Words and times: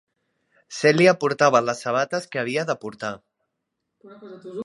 Celia 0.77 1.13
portava 1.23 1.61
les 1.67 1.83
sabates 1.87 2.27
que 2.33 2.41
havia 2.45 2.65
de 2.71 2.77
portar. 2.87 3.13